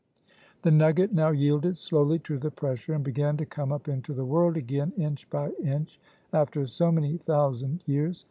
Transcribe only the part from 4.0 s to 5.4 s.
the world again inch